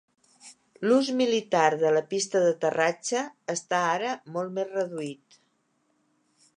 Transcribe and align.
L'ús 0.85 1.11
militar 1.19 1.65
de 1.83 1.91
la 1.97 2.01
pista 2.13 2.41
d'aterratge 2.45 3.23
està 3.57 3.85
ara 3.93 4.17
molt 4.39 4.57
més 4.59 4.75
reduït. 4.75 5.41